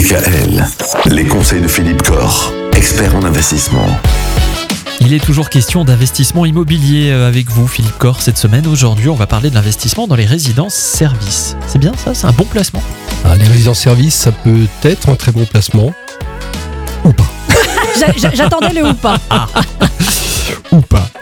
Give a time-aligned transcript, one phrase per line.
[0.00, 0.62] DKL,
[1.06, 3.86] les conseils de Philippe Corr, expert en investissement.
[5.00, 8.66] Il est toujours question d'investissement immobilier euh, avec vous, Philippe Corr, cette semaine.
[8.66, 11.56] Aujourd'hui, on va parler de l'investissement dans les résidences services.
[11.66, 12.82] C'est bien ça C'est un bon placement
[13.24, 15.94] Ah, les résidences services, ça peut être un très bon placement.
[17.06, 17.24] Ou pas.
[17.98, 19.16] J'a- j'a- J'attendais le ou pas.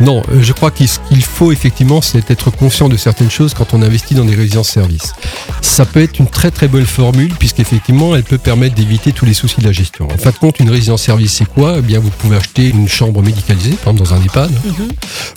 [0.00, 0.88] Non, euh, je crois qu'il
[1.22, 5.12] faut effectivement, c'est être conscient de certaines choses quand on investit dans des résidences services.
[5.60, 9.34] Ça peut être une très très bonne formule puisqu'effectivement, elle peut permettre d'éviter tous les
[9.34, 10.08] soucis de la gestion.
[10.12, 11.76] En fin de compte, une résidence service, c'est quoi?
[11.78, 14.50] Eh bien, vous pouvez acheter une chambre médicalisée, par exemple dans un EHPAD.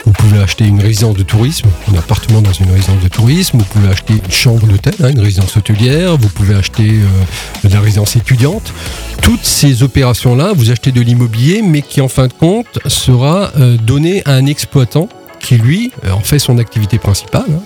[0.05, 3.58] Vous pouvez acheter une résidence de tourisme, un appartement dans une résidence de tourisme.
[3.58, 6.17] Vous pouvez acheter une chambre d'hôtel, hein, une résidence hôtelière.
[6.17, 8.73] Vous pouvez acheter euh, de la résidence étudiante.
[9.22, 13.78] Toutes ces opérations-là, vous achetez de l'immobilier, mais qui en fin de compte sera euh,
[13.78, 17.46] donné à un exploitant qui lui euh, en fait son activité principale.
[17.50, 17.62] hein,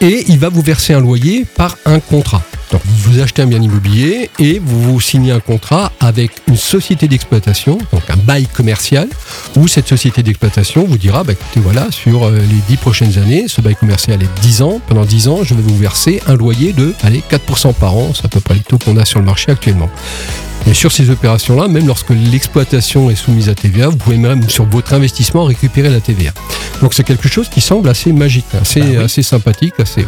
[0.00, 2.42] et il va vous verser un loyer par un contrat.
[2.72, 7.06] Donc vous achetez un bien immobilier et vous vous signez un contrat avec une société
[7.06, 9.08] d'exploitation, donc un bail commercial,
[9.56, 13.44] où cette société d'exploitation vous dira, bah, écoutez, voilà, sur euh, les 10 prochaines années,
[13.46, 16.72] ce bail commercial est 10 ans, pendant 10 ans, je vais vous verser un loyer
[16.72, 19.26] de, allez, 4% par an, c'est à peu près le taux qu'on a sur le
[19.26, 19.90] marché actuellement.
[20.66, 24.64] Et sur ces opérations-là, même lorsque l'exploitation est soumise à TVA, vous pouvez même sur
[24.64, 26.32] votre investissement récupérer la TVA.
[26.80, 30.06] Donc c'est quelque chose qui semble assez magique, assez, assez sympathique, assez.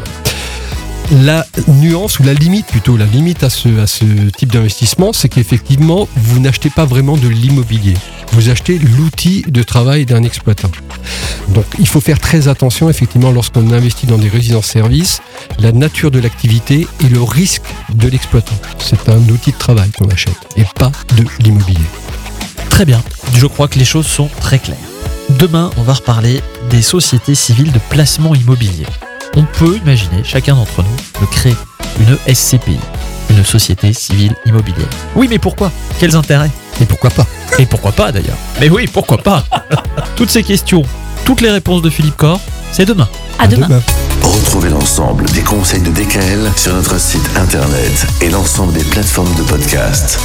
[1.22, 4.04] La nuance ou la limite plutôt, la limite à ce, à ce
[4.36, 7.94] type d'investissement, c'est qu'effectivement, vous n'achetez pas vraiment de l'immobilier.
[8.32, 10.70] Vous achetez l'outil de travail d'un exploitant.
[11.54, 15.22] Donc il faut faire très attention effectivement lorsqu'on investit dans des résidences-services,
[15.60, 17.62] la nature de l'activité et le risque
[17.94, 18.56] de l'exploitant.
[18.78, 21.86] C'est un outil de travail qu'on achète et pas de l'immobilier.
[22.70, 23.02] Très bien.
[23.34, 24.76] Je crois que les choses sont très claires.
[25.38, 28.86] Demain, on va reparler des sociétés civiles de placement immobilier.
[29.36, 31.56] On peut imaginer, chacun d'entre nous, de créer
[32.00, 32.78] une SCPI,
[33.30, 34.88] une société civile immobilière.
[35.14, 35.70] Oui, mais pourquoi?
[35.98, 36.50] Quels intérêts?
[36.80, 37.26] Et pourquoi pas?
[37.58, 38.36] Et pourquoi pas d'ailleurs?
[38.60, 39.44] Mais oui, pourquoi pas?
[40.16, 40.82] Toutes ces questions,
[41.24, 42.40] toutes les réponses de Philippe Corr,
[42.72, 43.08] c'est demain.
[43.38, 43.68] À demain.
[44.22, 49.42] Retrouvez l'ensemble des conseils de DKL sur notre site internet et l'ensemble des plateformes de
[49.42, 50.18] podcast.